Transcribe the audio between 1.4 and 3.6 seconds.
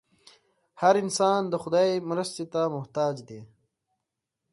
د خدای مرستې ته محتاج دی.